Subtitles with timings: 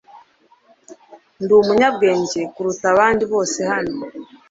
[1.41, 3.95] Ndi umunyabwenge kuruta abandi bose hano.